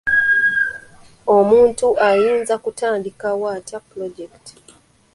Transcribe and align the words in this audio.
Omuntu 1.37 1.87
ayinza 2.07 2.55
kutandikawo 2.63 3.45
atya 3.57 3.79
pulojekiti? 3.87 4.55